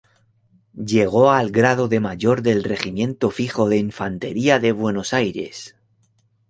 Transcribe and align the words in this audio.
Llegó 0.87 1.29
al 1.29 1.51
grado 1.51 1.87
de 1.87 1.99
mayor 1.99 2.41
del 2.41 2.63
Regimiento 2.63 3.29
Fijo 3.29 3.69
de 3.69 3.77
Infantería 3.77 4.57
de 4.57 4.71
Buenos 4.71 5.13
Aires. 5.13 5.75